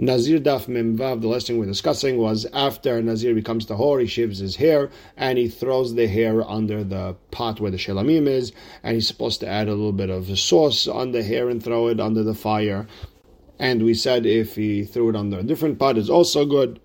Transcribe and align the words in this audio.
Nazir 0.00 0.38
Daf 0.38 0.66
Memvav, 0.66 1.20
the 1.20 1.26
last 1.26 1.48
thing 1.48 1.58
we're 1.58 1.66
discussing 1.66 2.18
was 2.18 2.46
after 2.52 3.02
Nazir 3.02 3.34
becomes 3.34 3.66
tahor, 3.66 4.00
he 4.00 4.06
shaves 4.06 4.38
his 4.38 4.54
hair 4.54 4.90
and 5.16 5.36
he 5.38 5.48
throws 5.48 5.96
the 5.96 6.06
hair 6.06 6.48
under 6.48 6.84
the 6.84 7.16
pot 7.32 7.58
where 7.58 7.72
the 7.72 7.76
shelamim 7.76 8.28
is, 8.28 8.52
and 8.84 8.94
he's 8.94 9.08
supposed 9.08 9.40
to 9.40 9.48
add 9.48 9.66
a 9.66 9.72
little 9.72 9.90
bit 9.90 10.08
of 10.08 10.38
sauce 10.38 10.86
on 10.86 11.10
the 11.10 11.24
hair 11.24 11.48
and 11.48 11.64
throw 11.64 11.88
it 11.88 11.98
under 11.98 12.22
the 12.22 12.34
fire. 12.34 12.86
And 13.58 13.82
we 13.82 13.92
said 13.92 14.24
if 14.24 14.54
he 14.54 14.84
threw 14.84 15.10
it 15.10 15.16
under 15.16 15.40
a 15.40 15.42
different 15.42 15.80
pot, 15.80 15.98
it's 15.98 16.08
also 16.08 16.46
good. 16.46 16.78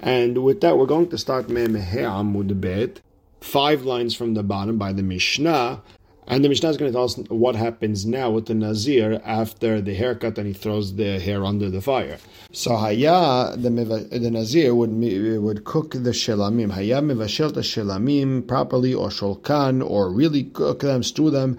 And 0.00 0.42
with 0.42 0.62
that, 0.62 0.78
we're 0.78 0.86
going 0.86 1.10
to 1.10 1.18
start 1.18 1.50
Mem 1.50 1.74
Amud 1.74 2.58
Bet, 2.58 3.02
five 3.42 3.82
lines 3.82 4.14
from 4.14 4.32
the 4.32 4.42
bottom 4.42 4.78
by 4.78 4.94
the 4.94 5.02
Mishnah, 5.02 5.82
and 6.30 6.44
the 6.44 6.48
Mishnah 6.48 6.68
is 6.68 6.76
going 6.76 6.92
to 6.92 6.96
tell 6.96 7.06
us 7.06 7.16
what 7.28 7.56
happens 7.56 8.06
now 8.06 8.30
with 8.30 8.46
the 8.46 8.54
Nazir 8.54 9.20
after 9.24 9.80
the 9.80 9.94
haircut 9.94 10.38
and 10.38 10.46
he 10.46 10.52
throws 10.52 10.94
the 10.94 11.18
hair 11.18 11.44
under 11.44 11.68
the 11.68 11.80
fire. 11.80 12.18
So 12.52 12.76
Haya, 12.76 13.56
the, 13.56 13.68
the 13.68 14.30
Nazir 14.30 14.72
would 14.72 14.92
would 14.92 15.64
cook 15.64 15.90
the 15.90 16.12
shelamim. 16.12 16.70
Haya 16.70 17.00
mevashel 17.02 17.52
the 17.52 17.62
shelamim 17.62 18.46
properly 18.46 18.94
or 18.94 19.08
sholkan 19.08 19.84
or 19.84 20.08
really 20.12 20.44
cook 20.44 20.80
them, 20.80 21.02
stew 21.02 21.30
them. 21.30 21.58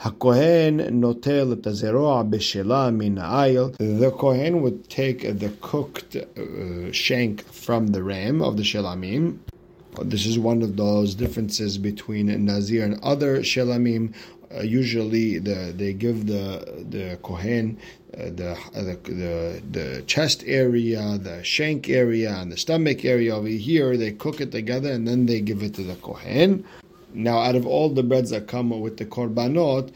HaKohen 0.00 0.90
notel 0.90 1.54
tazeroa 1.54 2.28
b'shela 2.28 2.92
min 2.92 3.16
The 3.16 4.10
Kohen 4.10 4.62
would 4.62 4.88
take 4.88 5.22
the 5.38 5.50
cooked 5.60 6.16
uh, 6.16 6.90
shank 6.90 7.44
from 7.52 7.88
the 7.88 8.02
ram 8.02 8.42
of 8.42 8.56
the 8.56 8.64
shelamim 8.64 9.38
this 10.02 10.26
is 10.26 10.38
one 10.38 10.62
of 10.62 10.76
those 10.76 11.14
differences 11.14 11.78
between 11.78 12.26
Nazir 12.44 12.84
and 12.84 13.00
other 13.02 13.40
Shelamim. 13.40 14.14
Uh, 14.54 14.62
usually, 14.62 15.38
the, 15.38 15.74
they 15.76 15.92
give 15.92 16.26
the 16.26 16.86
the 16.88 17.18
Kohen 17.22 17.78
uh, 18.14 18.24
the, 18.30 18.58
the, 18.72 18.98
the 19.04 19.62
the 19.70 20.02
chest 20.06 20.42
area, 20.46 21.18
the 21.18 21.44
shank 21.44 21.88
area, 21.90 22.34
and 22.36 22.50
the 22.50 22.56
stomach 22.56 23.04
area. 23.04 23.36
Over 23.36 23.48
here, 23.48 23.96
they 23.96 24.12
cook 24.12 24.40
it 24.40 24.50
together 24.50 24.90
and 24.90 25.06
then 25.06 25.26
they 25.26 25.40
give 25.40 25.62
it 25.62 25.74
to 25.74 25.82
the 25.82 25.96
Kohen. 25.96 26.64
Now, 27.12 27.38
out 27.38 27.56
of 27.56 27.66
all 27.66 27.90
the 27.90 28.02
breads 28.02 28.30
that 28.30 28.48
come 28.48 28.70
with 28.80 28.96
the 28.96 29.04
korbanot, 29.06 29.92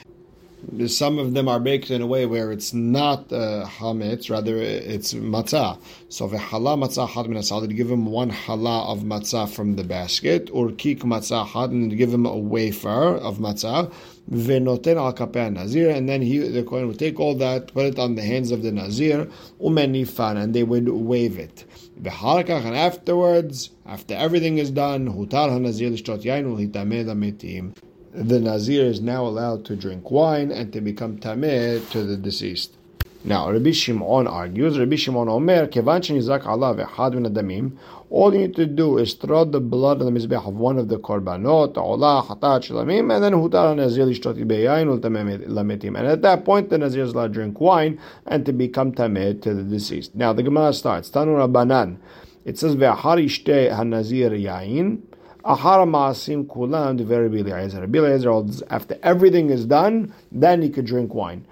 some 0.87 1.19
of 1.19 1.35
them 1.35 1.49
are 1.49 1.61
baked 1.61 1.91
in 1.91 2.03
a 2.03 2.07
way 2.07 2.25
where 2.27 2.53
it's 2.53 2.73
not 2.73 3.33
uh, 3.33 3.67
hametz, 3.67 4.31
rather 4.31 4.57
it's 4.59 5.13
matzah. 5.15 5.79
So 6.09 6.29
hala 6.29 6.77
matzah 6.77 7.09
had 7.09 7.29
min 7.29 7.39
asal, 7.39 7.67
give 7.67 7.91
him 7.91 8.07
one 8.07 8.31
hala 8.31 8.85
of 8.93 9.01
matzah 9.01 9.49
from 9.49 9.77
the 9.77 9.85
basket, 9.85 10.51
or 10.53 10.71
kik 10.71 11.01
matzah 11.01 11.47
had, 11.47 11.71
and 11.71 11.97
give 11.97 12.13
him 12.13 12.27
a 12.27 12.37
wafer 12.37 13.17
of 13.17 13.39
matzah. 13.39 13.93
Venoten 14.31 14.97
al 14.97 15.13
kapeh 15.13 15.53
nazir, 15.53 15.91
and 15.91 16.09
then 16.09 16.23
he 16.23 16.39
the 16.39 16.63
kohen 16.63 16.87
would 16.87 16.99
take 16.99 17.19
all 17.19 17.35
that, 17.35 17.73
put 17.75 17.87
it 17.87 17.99
on 17.99 18.15
the 18.15 18.23
hands 18.23 18.51
of 18.51 18.63
the 18.63 18.71
nazir, 18.71 19.29
umenifan, 19.61 20.37
and 20.37 20.55
they 20.55 20.63
would 20.63 20.89
wave 20.89 21.39
it. 21.39 21.65
V'halakach, 22.01 22.65
and 22.65 22.77
afterwards, 22.77 23.71
after 23.85 24.15
everything 24.15 24.59
is 24.59 24.71
done, 24.71 25.09
hutar 25.09 25.51
hanazir 25.51 25.93
l'shtot 25.93 26.23
yain 26.23 26.45
ulhitameh 26.45 27.05
metim 27.07 27.75
the 28.13 28.39
Nazir 28.39 28.85
is 28.85 29.01
now 29.01 29.25
allowed 29.25 29.65
to 29.65 29.77
drink 29.77 30.11
wine 30.11 30.51
and 30.51 30.73
to 30.73 30.81
become 30.81 31.19
tameh 31.19 31.89
to 31.91 32.05
the 32.05 32.17
deceased. 32.17 32.77
Now, 33.25 33.51
Rabbi 33.51 33.71
Shimon 33.71 34.27
argues, 34.27 34.79
Rabbi 34.79 34.97
Shimon 34.97 35.29
Omer, 35.29 35.69
Kevan 35.69 36.03
shenizak 36.03 36.45
Allah 36.45 36.75
ve'chad 36.75 37.15
min 37.15 37.33
adamim, 37.33 37.79
all 38.11 38.35
you 38.35 38.41
need 38.41 38.57
to 38.57 38.67
do 38.67 38.99
is 38.99 39.15
throw 39.15 39.45
the 39.45 39.61
blood 39.61 40.03
on 40.03 40.13
the 40.13 40.21
mizbech 40.21 40.47
of 40.47 40.55
one 40.55 40.77
of 40.77 40.89
the 40.89 40.99
korbanot, 40.99 41.75
olah, 41.75 42.27
hatat, 42.27 42.69
shlamim, 42.69 43.15
and 43.15 43.25
then 43.25 43.33
hutar 43.33 43.75
nazir 43.77 44.05
lishtoti 44.05 44.45
beyayin 44.45 44.99
lametim. 44.99 45.97
And 45.97 46.09
at 46.09 46.21
that 46.23 46.45
point, 46.45 46.69
the 46.69 46.79
nazir 46.79 47.05
is 47.05 47.13
allowed 47.13 47.29
to 47.29 47.33
drink 47.35 47.61
wine 47.61 48.01
and 48.27 48.45
to 48.45 48.53
become 48.53 48.93
tameh 48.93 49.41
to 49.41 49.55
the 49.55 49.63
deceased. 49.63 50.15
Now, 50.15 50.33
the 50.33 50.43
Gemara 50.43 50.75
starts, 50.75 51.09
Tanu 51.09 51.49
Rabbanan. 51.49 51.99
It 52.45 52.59
says, 52.59 52.75
ve'ahar 52.75 53.25
ishte 53.25 53.71
hanazir 53.71 54.33
yayin, 54.33 55.03
Kulam 55.45 57.01
Eliezer. 57.01 57.85
Eliezer, 57.85 58.65
after 58.71 58.99
everything 59.03 59.51
is 59.51 59.67
done, 59.67 60.15
then 60.31 60.63
he 60.63 60.71
could 60.71 60.87
drink 60.87 61.15
wine. 61.15 61.47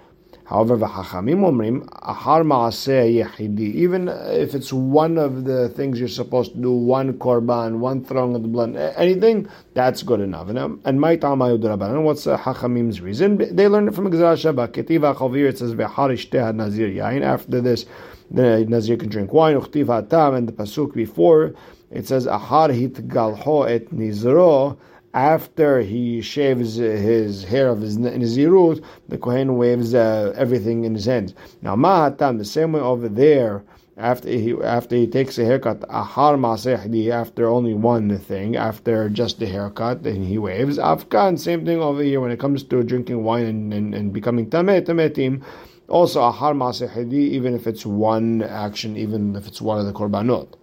However, 0.51 0.77
v'hachamim 0.77 1.45
omrim 1.49 1.87
ahar 2.01 2.43
maaseh. 2.43 3.39
Even 3.59 4.09
if 4.09 4.53
it's 4.53 4.73
one 4.73 5.17
of 5.17 5.45
the 5.45 5.69
things 5.69 5.97
you're 5.97 6.09
supposed 6.09 6.51
to 6.53 6.57
do, 6.59 6.73
one 6.73 7.13
korban, 7.13 7.77
one 7.77 8.03
throwing 8.03 8.35
of 8.35 8.41
the 8.41 8.49
blood, 8.49 8.75
anything, 8.97 9.47
that's 9.73 10.03
good 10.03 10.19
enough. 10.19 10.49
And 10.49 10.99
my 10.99 11.13
And 11.13 12.03
what's 12.03 12.27
uh, 12.27 12.37
hachamim's 12.37 12.99
reason? 12.99 13.37
They 13.55 13.69
learned 13.69 13.87
it 13.87 13.95
from 13.95 14.11
gezerah 14.11 14.35
shava. 14.35 14.67
Ketiva 14.67 15.15
chavir. 15.15 15.47
It 15.47 15.57
says 15.57 15.73
v'har 15.73 16.53
nazir 16.53 16.89
yain. 16.89 17.21
After 17.21 17.61
this, 17.61 17.85
the 18.29 18.65
nazir 18.67 18.97
can 18.97 19.07
drink 19.07 19.31
wine. 19.31 19.55
Uchtiv 19.55 19.85
hatam. 19.85 20.35
And 20.35 20.49
the 20.49 20.51
pasuk 20.51 20.93
before 20.93 21.53
it 21.91 22.07
says 22.07 22.25
ahar 22.25 22.73
hit 22.73 23.07
galho 23.07 23.69
et 23.69 23.89
nizro. 23.91 24.77
After 25.13 25.81
he 25.81 26.21
shaves 26.21 26.75
his 26.75 27.43
hair 27.43 27.67
of 27.67 27.81
his 27.81 27.97
nizirut, 27.97 28.81
the 29.09 29.17
kohen 29.17 29.57
waves 29.57 29.93
uh, 29.93 30.33
everything 30.37 30.85
in 30.85 30.95
his 30.95 31.03
hands. 31.05 31.33
Now 31.61 31.75
mahatam 31.75 32.37
the 32.37 32.45
same 32.45 32.71
way 32.71 32.79
over 32.79 33.09
there. 33.09 33.61
After 33.97 34.29
he 34.29 34.55
after 34.63 34.95
he 34.95 35.07
takes 35.07 35.37
a 35.37 35.43
haircut, 35.43 35.81
ahar 35.81 36.37
masehdi 36.39 37.09
after 37.09 37.49
only 37.49 37.73
one 37.73 38.17
thing, 38.19 38.55
after 38.55 39.09
just 39.09 39.39
the 39.39 39.47
haircut, 39.47 40.03
then 40.03 40.23
he 40.23 40.37
waves. 40.37 40.77
Afkan, 40.77 41.37
same 41.37 41.65
thing 41.65 41.81
over 41.81 42.01
here 42.01 42.21
when 42.21 42.31
it 42.31 42.39
comes 42.39 42.63
to 42.63 42.81
drinking 42.81 43.21
wine 43.25 43.45
and, 43.45 43.73
and, 43.73 43.93
and 43.93 44.13
becoming 44.13 44.49
tameh 44.49 44.81
tametim. 44.81 45.43
Also 45.89 46.21
ahar 46.21 46.55
masehdi, 46.55 47.13
even 47.13 47.53
if 47.53 47.67
it's 47.67 47.85
one 47.85 48.41
action, 48.43 48.95
even 48.95 49.35
if 49.35 49.45
it's 49.45 49.61
one 49.61 49.77
of 49.77 49.85
the 49.85 49.91
korbanot. 49.91 50.53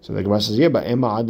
So 0.00 0.12
the 0.12 0.22
Gemara 0.22 0.40
says, 0.40 0.58
yeah, 0.58 0.68
but 0.68 0.86
Emma 0.86 1.22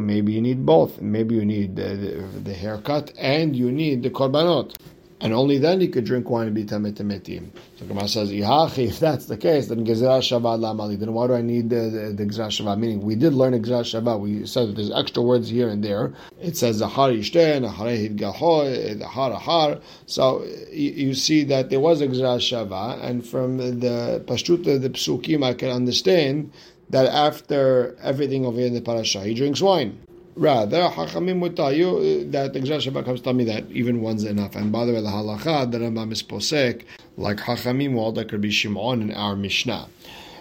maybe 0.00 0.32
you 0.32 0.40
need 0.40 0.66
both. 0.66 1.00
Maybe 1.00 1.36
you 1.36 1.44
need 1.44 1.76
the, 1.76 1.82
the, 1.82 2.40
the, 2.40 2.54
haircut 2.54 3.12
and 3.16 3.54
you 3.54 3.70
need 3.70 4.02
the 4.02 4.10
korbanot. 4.10 4.74
And 5.22 5.34
only 5.34 5.58
then 5.58 5.82
you 5.82 5.88
could 5.88 6.06
drink 6.06 6.30
wine 6.30 6.46
and 6.46 6.54
be 6.54 6.64
tamet 6.64 6.94
metim. 6.94 7.50
So 7.78 7.84
Gemara 7.84 8.08
says, 8.08 8.32
if 8.32 8.98
that's 8.98 9.26
the 9.26 9.36
case, 9.36 9.68
then 9.68 9.84
gezerah 9.84 10.20
shava 10.20 10.58
lamali. 10.58 10.98
Then 10.98 11.12
why 11.12 11.26
do 11.26 11.34
I 11.34 11.42
need 11.42 11.68
the, 11.68 12.14
the, 12.16 12.24
the 12.24 12.24
shava? 12.24 12.78
Meaning, 12.78 13.02
we 13.02 13.16
did 13.16 13.34
learn 13.34 13.52
gezerah 13.62 14.02
shava. 14.02 14.18
We 14.18 14.46
said 14.46 14.68
that 14.68 14.76
there's 14.76 14.90
extra 14.90 15.22
words 15.22 15.50
here 15.50 15.68
and 15.68 15.84
there. 15.84 16.14
It 16.40 16.56
says 16.56 16.80
zahar 16.80 17.16
yishten, 17.16 17.70
harehid 17.70 18.18
gaho, 18.18 19.02
har 19.02 19.32
har. 19.34 19.80
So 20.06 20.42
you, 20.72 20.90
you, 20.90 21.14
see 21.14 21.44
that 21.44 21.68
there 21.68 21.80
was 21.80 22.00
a 22.00 22.08
gezerah 22.08 22.38
shava, 22.38 23.02
and 23.04 23.26
from 23.26 23.58
the 23.58 24.24
pashtuta, 24.26 24.80
the 24.80 24.88
psukim, 24.88 25.44
I 25.44 25.52
can 25.52 25.68
understand 25.68 26.50
that 26.90 27.06
after 27.06 27.96
everything 28.02 28.44
over 28.44 28.60
in 28.60 28.74
the 28.74 28.80
parasha, 28.80 29.22
he 29.22 29.34
drinks 29.34 29.60
wine. 29.60 29.98
Rather, 30.36 30.82
Hachamim 30.88 31.40
would 31.40 31.56
tell 31.56 31.72
you 31.72 31.88
uh, 31.88 32.30
that 32.30 32.52
the 32.52 32.60
Shabbat 32.60 33.04
comes 33.04 33.20
tell 33.20 33.32
me 33.32 33.44
that 33.44 33.70
even 33.70 34.00
one's 34.00 34.24
enough. 34.24 34.54
And 34.54 34.70
by 34.72 34.84
the 34.86 34.92
way, 34.92 35.00
the 35.00 35.08
halacha, 35.08 35.70
the 35.70 35.78
Rambam 35.78 36.12
is 36.12 36.22
posek, 36.22 36.84
like 37.16 37.38
Hachamim, 37.38 37.94
will 37.94 38.12
like 38.12 38.32
Rabbi 38.32 38.48
Shimon 38.48 39.02
in 39.02 39.12
our 39.12 39.36
Mishnah. 39.36 39.88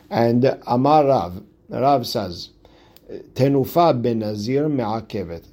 And 0.09 0.57
Amar 0.67 1.05
Rav, 1.05 1.43
Rav 1.69 2.07
says, 2.07 2.49
Tenufa 3.33 3.99
ben 4.01 4.19
Nazir 4.19 4.69
me'akevet 4.69 5.43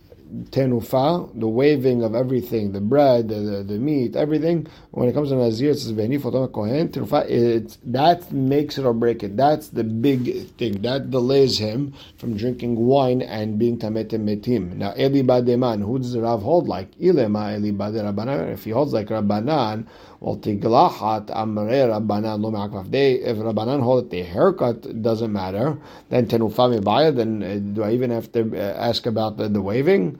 tenufa, 0.50 1.31
the 1.38 1.47
waving 1.47 2.03
of 2.03 2.14
everything, 2.14 2.72
the 2.72 2.81
bread, 2.81 3.28
the, 3.28 3.34
the, 3.37 3.62
the, 3.62 3.78
meat, 3.78 4.16
everything. 4.16 4.66
When 4.91 5.09
it 5.09 5.12
comes 5.12 5.31
to 5.31 5.37
Nazir, 5.37 5.70
it 5.70 5.78
says 5.78 5.92
Kohen. 5.92 6.88
Tenufa, 6.88 7.76
that 7.84 8.32
makes 8.32 8.78
it 8.78 8.84
or 8.84 8.92
break 8.92 9.22
it. 9.22 9.37
That's 9.37 9.69
the 9.69 9.84
big 9.84 10.48
thing. 10.56 10.82
That 10.82 11.10
delays 11.10 11.59
him 11.59 11.94
from 12.16 12.37
drinking 12.37 12.76
wine 12.76 13.22
and 13.22 13.59
being 13.59 13.78
tametem 13.78 14.20
metim. 14.20 14.76
Now 14.76 14.94
Eli 14.98 15.22
Bademan, 15.22 15.84
who 15.84 15.98
does 15.98 16.12
the 16.12 16.22
Rav 16.22 16.43
hold 16.43 16.69
like? 16.69 16.94
Ilema 16.98 17.56
Eli 17.58 17.70
Rabbanan. 17.72 18.53
If 18.53 18.64
he 18.64 18.70
holds 18.70 18.93
like 18.93 19.08
Rabbanan, 19.08 19.87
well, 20.20 20.37
Tiglachat 20.37 21.26
Amre 21.26 21.88
Rabbanan 21.88 22.41
Lo. 22.43 22.82
They, 22.84 23.12
if 23.14 23.37
Rabbanan 23.37 23.82
hold 23.82 24.10
the 24.10 24.22
haircut 24.22 25.03
doesn't 25.03 25.32
matter. 25.32 25.76
Then 26.08 26.26
Tenufa 26.26 26.81
Mebaya, 26.81 27.14
then 27.14 27.43
uh, 27.43 27.75
do 27.75 27.82
I 27.82 27.93
even 27.93 28.11
have 28.11 28.32
to 28.32 28.56
uh, 28.56 28.75
ask 28.76 29.06
about 29.06 29.37
the, 29.37 29.49
the 29.49 29.61
waving? 29.61 30.19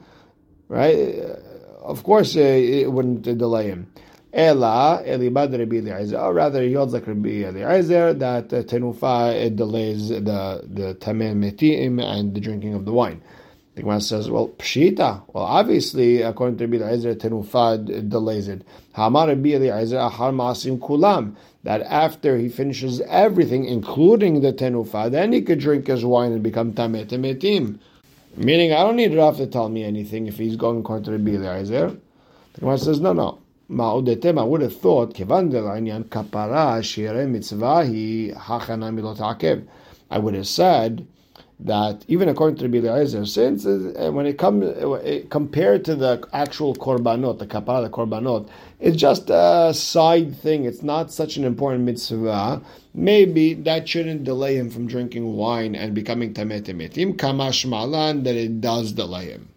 Right? 0.69 1.19
Uh, 1.19 1.35
of 1.83 2.03
course, 2.03 2.35
uh, 2.35 2.39
it 2.39 2.91
wouldn't 2.91 3.23
delay 3.23 3.67
him. 3.67 3.87
Ela 4.33 5.01
Elibad 5.05 5.57
Rabbi 5.57 5.77
Eliezer, 5.77 6.31
rather, 6.33 6.61
he 6.61 6.73
holds 6.73 6.93
like 6.93 7.07
Rabbi 7.07 7.43
Eliezer 7.45 8.13
that 8.13 8.53
uh, 8.53 8.63
Tenufa 8.63 9.33
it 9.33 9.55
delays 9.55 10.09
the 10.09 10.21
the 10.63 10.95
Tamim 10.99 11.37
Metim 11.37 12.03
and 12.03 12.35
the 12.35 12.41
drinking 12.41 12.73
of 12.73 12.85
the 12.85 12.91
wine. 12.91 13.21
The 13.75 13.83
Gemara 13.83 14.01
says, 14.01 14.29
well, 14.29 14.49
Pshita. 14.49 15.21
Well, 15.33 15.43
obviously, 15.43 16.23
according 16.23 16.57
to 16.57 16.67
Rabbi 16.67 16.83
Eliezer, 16.83 17.15
Tenufa 17.15 18.09
delays 18.09 18.47
it. 18.47 18.63
Hamar 18.93 19.27
Rabbi 19.27 19.49
Eliezer 19.49 19.97
Ahar 19.97 20.33
Masim 20.33 20.79
Kulam. 20.79 21.35
That 21.63 21.81
after 21.81 22.37
he 22.37 22.49
finishes 22.49 23.01
everything, 23.01 23.65
including 23.65 24.41
the 24.41 24.53
Tenufa, 24.53 25.11
then 25.11 25.31
he 25.31 25.41
could 25.41 25.59
drink 25.59 25.87
his 25.87 26.03
wine 26.03 26.31
and 26.31 26.41
become 26.41 26.73
Tameh 26.73 27.05
Temetim. 27.07 27.79
Meaning, 28.37 28.71
I 28.71 28.83
don't 28.83 28.97
need 28.97 29.15
Rav 29.15 29.37
to 29.37 29.47
tell 29.47 29.67
me 29.67 29.83
anything 29.83 30.27
if 30.27 30.37
he's 30.37 30.55
going 30.55 30.81
according 30.81 31.05
to 31.05 31.11
Rabbi 31.11 31.31
Eliezer. 31.31 31.97
The 32.53 32.59
Gemara 32.59 32.77
says, 32.77 32.99
no, 32.99 33.11
no. 33.11 33.39
Ma'odetem, 33.67 34.39
I 34.39 34.43
would 34.43 34.61
have 34.61 34.77
thought, 34.77 35.15
Kevan 35.15 35.51
delanyan 35.51 36.03
kapara 36.05 36.83
shire 36.83 37.25
mitzvahi 37.25 38.37
hachana 38.37 38.93
milot 38.93 39.67
I 40.11 40.19
would 40.19 40.35
have 40.35 40.47
said 40.47 41.07
that 41.59 42.05
even 42.07 42.29
according 42.29 42.57
to 42.57 42.67
Rabbi 42.67 42.87
Eliezer, 42.87 43.25
since 43.25 43.65
uh, 43.65 44.11
when 44.13 44.25
it 44.27 44.37
comes 44.37 44.63
uh, 44.65 45.21
compared 45.29 45.85
to 45.85 45.95
the 45.95 46.23
actual 46.31 46.75
korbanot, 46.75 47.39
the 47.39 47.47
kapara, 47.47 47.83
the 47.83 47.89
korbanot, 47.89 48.47
it's 48.79 48.97
just 48.97 49.29
a 49.29 49.73
side 49.73 50.37
thing. 50.37 50.65
It's 50.65 50.83
not 50.83 51.11
such 51.11 51.35
an 51.35 51.43
important 51.43 51.83
mitzvah. 51.83 52.61
Maybe 52.93 53.55
that 53.55 53.89
shouldn't 53.89 54.23
delay 54.23 54.55
him 54.57 54.69
from 54.69 54.87
drinking 54.87 55.35
wine 55.35 55.75
and 55.75 55.95
becoming 55.95 56.33
tamet 56.33 56.63
emetim. 56.63 57.15
Kamash 57.15 57.67
malan 57.67 58.23
that 58.23 58.35
it 58.35 58.61
does 58.61 58.91
delay 58.91 59.31
him. 59.31 59.49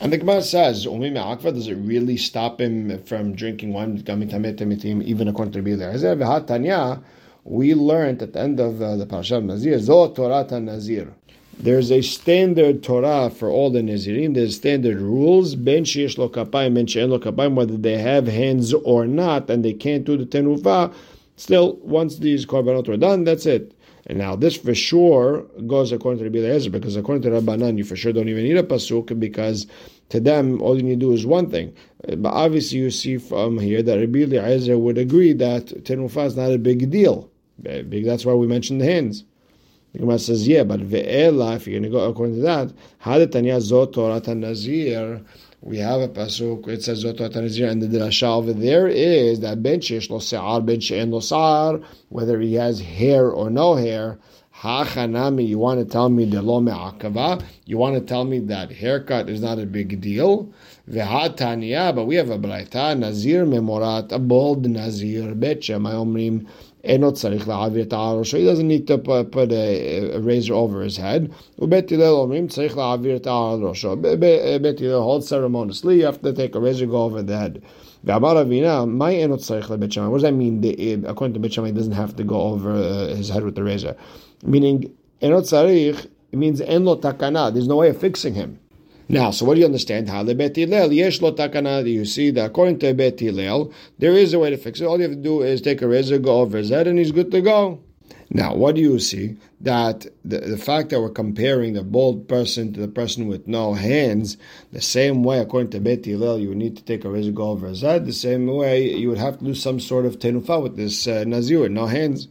And 0.00 0.12
the 0.12 0.18
Gemara 0.18 0.42
says, 0.42 0.84
does 0.84 1.68
it 1.68 1.74
really 1.74 2.16
stop 2.16 2.60
him 2.60 3.02
from 3.04 3.34
drinking 3.34 3.72
wine, 3.72 3.96
becoming 3.96 4.28
emetim, 4.28 5.02
even 5.04 5.28
according 5.28 5.52
to 5.52 5.62
Rabbi 5.62 5.82
Eliezer? 5.82 7.00
We 7.44 7.74
learned 7.74 8.22
at 8.22 8.32
the 8.32 8.40
end 8.40 8.58
of 8.58 8.80
uh, 8.80 8.96
the 8.96 9.04
parasha 9.04 9.38
Nazir, 9.40 9.76
Zot 9.76 10.16
Torah 10.16 10.60
Nazir. 10.60 11.12
There's 11.58 11.90
a 11.90 12.02
standard 12.02 12.82
Torah 12.82 13.30
for 13.30 13.48
all 13.48 13.70
the 13.70 13.80
Nazirim. 13.80 14.34
There's 14.34 14.56
standard 14.56 15.00
rules. 15.00 15.54
Ben 15.54 15.84
sheyesh 15.84 16.18
lo 16.18 16.28
kapayim, 16.28 16.74
ben 16.74 16.86
she'en 16.86 17.10
lo 17.10 17.18
kapayim, 17.18 17.54
whether 17.54 17.76
they 17.76 17.96
have 17.96 18.26
hands 18.26 18.74
or 18.74 19.06
not, 19.06 19.48
and 19.48 19.64
they 19.64 19.72
can't 19.72 20.04
do 20.04 20.16
the 20.16 20.26
tenufa. 20.26 20.92
Still, 21.36 21.76
once 21.82 22.18
these 22.18 22.44
korbanot 22.44 22.88
are 22.88 22.96
done, 22.96 23.24
that's 23.24 23.46
it. 23.46 23.72
And 24.06 24.18
now 24.18 24.36
this 24.36 24.56
for 24.56 24.74
sure 24.74 25.42
goes 25.66 25.90
according 25.90 26.18
to 26.18 26.24
Rabbi 26.24 26.40
Eliezer, 26.46 26.68
because 26.68 26.96
according 26.96 27.22
to 27.22 27.30
Rabbanan, 27.30 27.78
you 27.78 27.84
for 27.84 27.96
sure 27.96 28.12
don't 28.12 28.28
even 28.28 28.44
need 28.44 28.58
a 28.58 28.62
pasuk, 28.62 29.18
because 29.18 29.66
to 30.10 30.20
them 30.20 30.60
all 30.60 30.76
you 30.76 30.82
need 30.82 31.00
to 31.00 31.06
do 31.06 31.12
is 31.12 31.24
one 31.24 31.48
thing. 31.50 31.74
But 32.06 32.34
obviously, 32.34 32.78
you 32.78 32.90
see 32.90 33.16
from 33.16 33.58
here 33.58 33.82
that 33.82 33.98
Rabbi 33.98 34.18
Eliezer 34.24 34.76
would 34.76 34.98
agree 34.98 35.32
that 35.32 35.66
tenufa 35.84 36.26
is 36.26 36.36
not 36.36 36.52
a 36.52 36.58
big 36.58 36.90
deal. 36.90 37.30
That's 37.58 38.26
why 38.26 38.34
we 38.34 38.46
mentioned 38.46 38.82
the 38.82 38.86
hands. 38.86 39.24
The 39.94 40.00
Gemara 40.00 40.18
says, 40.18 40.48
yeah, 40.48 40.64
but 40.64 40.80
ve'ela, 40.80 41.54
if 41.54 41.68
you're 41.68 41.78
going 41.78 41.84
to 41.84 41.96
go 41.96 42.10
according 42.10 42.34
to 42.34 42.42
that, 42.42 42.72
hadetanya 43.04 43.58
zot 43.58 43.92
Torah 43.92 44.34
nazir, 44.34 45.22
we 45.60 45.78
have 45.78 46.00
a 46.00 46.08
pasuk, 46.08 46.66
it 46.66 46.82
says 46.82 47.04
zot 47.04 47.18
Torah 47.18 47.42
nazir, 47.42 47.68
and 47.68 47.80
the 47.80 47.86
drasha 47.86 48.26
over 48.26 48.52
there 48.52 48.88
is 48.88 49.38
that 49.38 49.62
ben 49.62 49.78
shesh 49.78 50.10
lo 50.10 50.18
se'ar, 50.18 50.60
ben 50.62 50.80
she'en 50.80 51.12
lo 51.12 51.20
sa'ar, 51.20 51.80
whether 52.08 52.40
he 52.40 52.54
has 52.54 52.80
hair 52.80 53.30
or 53.30 53.50
no 53.50 53.76
hair, 53.76 54.18
Hachanami, 54.64 55.46
you 55.46 55.58
want 55.58 55.78
to 55.78 55.84
tell 55.84 56.08
me 56.08 56.24
the 56.24 56.40
lo 56.42 56.60
me'akava? 56.60 57.44
You 57.64 57.76
want 57.76 57.94
to 57.94 58.00
tell 58.00 58.24
me 58.24 58.38
that 58.40 58.72
haircut 58.72 59.28
is 59.28 59.40
not 59.42 59.58
a 59.58 59.66
big 59.66 60.00
deal? 60.00 60.52
Ve'hatanya, 60.90 61.94
but 61.94 62.06
we 62.06 62.16
have 62.16 62.30
a 62.30 62.38
braita, 62.38 62.98
nazir 62.98 63.44
memorat, 63.44 64.10
a 64.10 64.18
bald 64.18 64.66
nazir, 64.66 65.34
bet 65.34 65.60
omrim, 65.60 66.46
Eh, 66.84 66.98
he 66.98 68.44
doesn't 68.44 68.68
need 68.68 68.86
to 68.86 68.98
put, 68.98 69.52
a, 69.52 70.14
a, 70.14 70.20
razor 70.20 70.54
over 70.54 70.82
his 70.82 70.98
head. 70.98 71.32
Bet 71.58 71.90
holds 71.90 72.48
ceremoniously. 75.28 75.98
You 75.98 76.04
have 76.04 76.22
to 76.22 76.32
take 76.32 76.54
a 76.54 76.60
razor, 76.60 76.86
go 76.86 77.02
over 77.04 77.22
the 77.22 77.38
head. 77.38 77.62
Eh, 78.06 78.18
what 78.18 78.34
does 78.34 80.22
that 80.22 80.34
mean? 80.34 80.60
The, 80.60 80.92
eh, 80.92 80.98
according 81.06 81.34
to 81.34 81.40
Bet 81.40 81.54
he 81.54 81.72
doesn't 81.72 81.92
have 81.92 82.16
to 82.16 82.24
go 82.24 82.40
over 82.40 82.74
his 83.08 83.30
head 83.30 83.44
with 83.44 83.54
the 83.54 83.64
razor. 83.64 83.96
Meaning, 84.44 84.94
it 85.20 85.30
means. 86.32 86.58
There's 86.58 87.68
no 87.68 87.76
way 87.76 87.88
of 87.88 87.98
fixing 87.98 88.34
him. 88.34 88.58
Now, 89.08 89.30
so 89.30 89.44
what 89.44 89.54
do 89.54 89.60
you 89.60 89.66
understand? 89.66 90.08
How 90.08 90.22
the 90.22 90.34
Bet 90.34 90.56
yesh 90.56 91.20
lo 91.20 91.32
takana. 91.32 91.86
You 91.90 92.04
see 92.04 92.30
that 92.30 92.46
according 92.46 92.78
to 92.80 92.94
Bet 92.94 93.18
there 93.98 94.12
is 94.12 94.32
a 94.32 94.38
way 94.38 94.50
to 94.50 94.56
fix 94.56 94.80
it. 94.80 94.86
All 94.86 94.96
you 94.96 95.02
have 95.02 95.12
to 95.12 95.16
do 95.16 95.42
is 95.42 95.60
take 95.60 95.82
a 95.82 95.88
razor, 95.88 96.18
go 96.18 96.40
over 96.40 96.58
his 96.58 96.70
head, 96.70 96.86
and 96.86 96.98
he's 96.98 97.12
good 97.12 97.30
to 97.32 97.40
go. 97.40 97.80
Now, 98.30 98.54
what 98.54 98.74
do 98.74 98.80
you 98.80 98.98
see? 98.98 99.36
That 99.60 100.06
the, 100.24 100.40
the 100.40 100.56
fact 100.56 100.90
that 100.90 101.00
we're 101.00 101.10
comparing 101.10 101.74
the 101.74 101.82
bald 101.82 102.28
person 102.28 102.72
to 102.72 102.80
the 102.80 102.88
person 102.88 103.28
with 103.28 103.46
no 103.46 103.74
hands, 103.74 104.36
the 104.72 104.80
same 104.80 105.22
way, 105.22 105.38
according 105.38 105.70
to 105.70 105.80
Bet 105.80 106.04
Hillel, 106.04 106.38
you 106.38 106.54
need 106.54 106.76
to 106.76 106.84
take 106.84 107.04
a 107.04 107.10
razor, 107.10 107.32
go 107.32 107.50
over 107.50 107.68
his 107.68 107.82
head. 107.82 108.06
The 108.06 108.12
same 108.12 108.46
way, 108.46 108.90
you 108.94 109.08
would 109.10 109.18
have 109.18 109.38
to 109.38 109.44
do 109.44 109.54
some 109.54 109.80
sort 109.80 110.06
of 110.06 110.18
tenufa 110.18 110.62
with 110.62 110.76
this 110.76 111.06
uh, 111.06 111.24
nazir, 111.24 111.68
no 111.68 111.86
hands. 111.86 112.28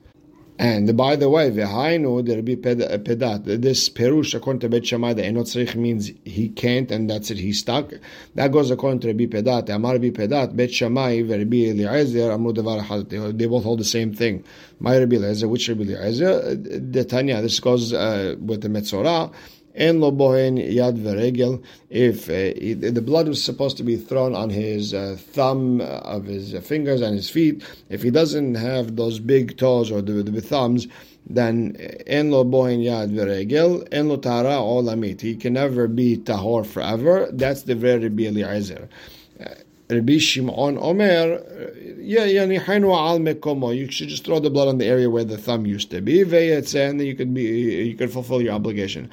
And 0.64 0.96
by 0.96 1.18
the 1.18 1.28
way, 1.28 1.52
v'hainu 1.52 2.26
there 2.26 2.42
be 2.42 2.56
pedat. 2.56 3.62
This 3.62 3.90
perush 3.90 4.34
according 4.34 4.62
to 4.62 4.70
Bet 4.70 4.88
Shammai, 4.88 5.12
the 5.12 5.24
enot 5.24 5.48
tzrich 5.48 5.76
means 5.76 6.10
he 6.24 6.48
can't, 6.48 6.90
and 6.90 7.10
that's 7.10 7.30
it. 7.32 7.38
He's 7.38 7.60
stuck. 7.60 7.92
That 8.36 8.54
goes 8.54 8.72
according 8.72 9.02
to 9.02 9.08
Rabbi 9.08 9.26
Pedat. 9.26 9.68
Amar 9.68 9.96
Rabbi 9.96 10.12
Pedat, 10.12 10.56
Bet 10.56 10.74
Shammai, 10.74 11.20
Rabbi 11.20 11.66
Eliezer, 11.72 12.32
Amru 12.32 12.54
Devar 12.54 13.04
They 13.04 13.46
both 13.46 13.66
hold 13.66 13.82
the 13.82 13.84
same 13.84 14.14
thing. 14.14 14.46
My 14.80 14.98
Rabbi 14.98 15.18
Eliezer, 15.18 15.50
which 15.50 15.68
Rabbi 15.68 15.84
Eliezer? 15.84 16.56
The 16.56 17.04
Tanya. 17.04 17.42
This 17.42 17.60
goes 17.60 17.92
uh, 17.92 18.38
with 18.40 18.62
the 18.62 18.70
Metzorah. 18.70 19.34
En 19.76 20.00
lo 20.00 20.12
bohen 20.12 20.58
yad 20.58 20.98
veregel. 20.98 21.64
If 21.90 22.30
uh, 22.30 22.54
the 22.92 23.02
blood 23.02 23.28
was 23.28 23.44
supposed 23.44 23.78
to 23.78 23.84
be 23.84 23.98
thrown 23.98 24.36
on 24.36 24.50
his 24.50 24.94
uh, 24.94 25.18
thumb 25.20 25.82
uh, 25.82 25.86
of 25.86 26.26
his 26.26 26.54
fingers 26.60 27.02
and 27.02 27.16
his 27.16 27.30
feet, 27.30 27.64
if 27.90 28.04
he 28.04 28.12
doesn't 28.12 28.56
have 28.56 28.96
those 28.96 29.20
big 29.20 29.58
toes 29.58 29.92
or 29.92 30.02
the, 30.02 30.24
the 30.24 30.42
thumbs, 30.42 30.88
then 31.28 31.76
en 32.06 32.32
lo 32.32 32.44
bohen 32.44 32.84
yad 32.84 33.12
veregel, 33.12 33.88
en 33.92 34.10
lo 34.10 34.18
tara 34.18 34.58
olamit. 34.58 35.22
He 35.22 35.36
can 35.36 35.54
never 35.54 35.88
be 35.88 36.18
tahor 36.18 36.66
forever. 36.66 37.30
That's 37.32 37.64
the 37.64 37.76
very 37.76 38.06
Eliezer. 38.06 38.90
Rabbi 39.90 40.18
Shimon 40.18 40.78
Omer, 40.78 41.40
yeah. 42.04 42.26
You 42.26 43.92
should 43.92 44.10
just 44.10 44.26
throw 44.26 44.40
the 44.40 44.50
blood 44.50 44.68
on 44.68 44.78
the 44.78 44.86
area 44.86 45.10
where 45.10 45.24
the 45.24 45.38
thumb 45.38 45.66
used 45.66 45.90
to 45.92 46.02
be, 46.02 46.22
and 46.22 47.02
you 47.02 47.16
could 47.16 47.34
be, 47.34 47.44
you 47.44 47.96
could 47.96 48.12
fulfill 48.12 48.42
your 48.42 48.54
obligation. 48.54 49.10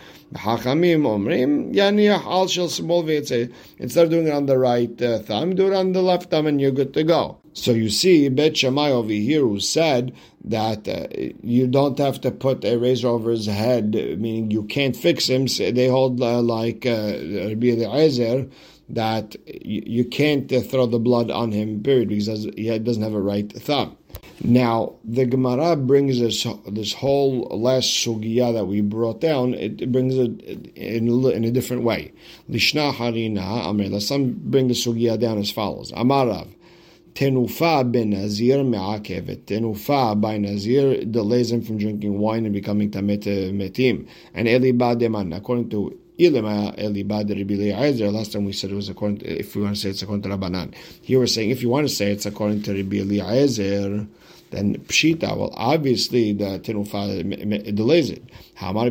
Instead 3.78 4.04
of 4.04 4.10
doing 4.10 4.26
it 4.26 4.32
on 4.32 4.46
the 4.46 4.58
right 4.58 5.02
uh, 5.02 5.18
thumb, 5.20 5.54
do 5.54 5.66
it 5.66 5.74
on 5.74 5.92
the 5.92 6.02
left 6.02 6.30
thumb, 6.30 6.46
and 6.46 6.60
you're 6.60 6.70
good 6.70 6.92
to 6.94 7.04
go. 7.04 7.38
So 7.52 7.72
you 7.72 7.90
see, 7.90 8.28
Bet 8.28 8.56
Shammai 8.56 8.90
over 8.90 9.10
here 9.10 9.40
who 9.40 9.58
said 9.58 10.12
that 10.44 10.86
uh, 10.88 11.08
you 11.42 11.66
don't 11.66 11.98
have 11.98 12.20
to 12.20 12.30
put 12.30 12.64
a 12.64 12.76
razor 12.76 13.08
over 13.08 13.30
his 13.30 13.46
head, 13.46 13.94
meaning 13.94 14.50
you 14.50 14.62
can't 14.64 14.96
fix 14.96 15.28
him. 15.28 15.46
They 15.46 15.88
hold 15.88 16.20
uh, 16.22 16.40
like 16.42 16.86
uh, 16.86 17.18
Rabbi 17.48 17.70
Eliezer 17.70 18.46
that 18.94 19.36
you, 19.46 20.04
can't 20.04 20.52
uh, 20.52 20.60
throw 20.60 20.86
the 20.86 20.98
blood 20.98 21.30
on 21.30 21.52
him, 21.52 21.82
period, 21.82 22.08
because 22.08 22.44
he 22.56 22.78
doesn't 22.78 23.02
have 23.02 23.14
a 23.14 23.20
right 23.20 23.50
thumb. 23.52 23.96
Now, 24.42 24.94
the 25.04 25.26
Gemara 25.26 25.76
brings 25.76 26.20
us 26.22 26.46
this 26.66 26.94
whole 26.94 27.42
last 27.50 27.88
sugya 27.88 28.54
that 28.54 28.64
we 28.64 28.80
brought 28.80 29.20
down, 29.20 29.52
it, 29.54 29.92
brings 29.92 30.16
it 30.16 30.40
in, 30.76 31.08
in, 31.08 31.44
a 31.44 31.50
different 31.50 31.82
way. 31.82 32.12
Lishna 32.48 32.92
harina 32.92 33.68
amir. 33.68 33.90
Let's 33.90 34.08
bring 34.08 34.68
the 34.68 34.74
sugya 34.74 35.20
down 35.20 35.38
as 35.38 35.50
follows. 35.50 35.92
Amarav. 35.92 36.48
Tenufa 37.12 37.90
ben 37.90 38.10
Nazir 38.10 38.64
me'akevet. 38.64 39.42
Tenufa 39.44 40.18
by 40.18 40.38
Nazir 40.38 41.04
delays 41.04 41.52
him 41.52 41.60
from 41.60 41.76
drinking 41.76 42.18
wine 42.18 42.46
and 42.46 42.54
becoming 42.54 42.90
tamet 42.90 43.24
metim. 43.52 44.06
And 44.32 44.48
Eli 44.48 44.72
Bademan, 44.72 45.36
according 45.36 45.68
to 45.70 45.99
Last 48.12 48.32
time 48.32 48.44
we 48.44 48.52
said 48.52 48.70
it 48.70 48.74
was 48.74 48.88
according 48.90 49.18
to, 49.20 49.38
if 49.38 49.56
we 49.56 49.62
want 49.62 49.76
to 49.76 49.80
say 49.80 49.88
it's 49.88 50.02
according 50.02 50.22
to 50.22 50.28
Rabbanan. 50.28 50.74
Here 51.00 51.18
we're 51.18 51.26
saying 51.26 51.48
if 51.48 51.62
you 51.62 51.70
want 51.70 51.88
to 51.88 51.94
say 51.94 52.12
it's 52.12 52.26
according 52.26 52.62
to 52.62 52.74
Rabbi 52.74 52.96
Eliezer, 52.98 54.06
then 54.50 54.76
Pshita, 54.80 55.36
well, 55.36 55.54
obviously 55.54 56.32
the 56.34 56.58
Tenufa 56.58 57.74
delays 57.74 58.10
it. 58.10 58.22
Rabbi 58.60 58.86